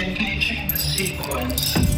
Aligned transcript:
Engaging 0.00 0.66
the 0.68 0.78
sequence. 0.78 1.89